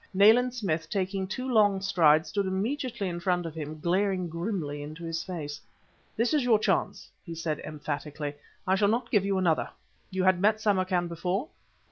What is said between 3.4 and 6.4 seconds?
of him, glaring grimly into his face. "This